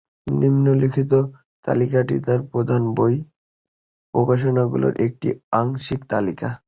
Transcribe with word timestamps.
নিম্নলিখিত 0.33 1.13
তালিকাটি 1.65 2.15
তাঁর 2.25 2.41
প্রধান 2.51 2.81
বই 2.97 3.15
প্রকাশনাগুলির 4.13 4.95
একটি 5.05 5.29
আংশিক 5.53 6.01
তালিকা। 6.09 6.49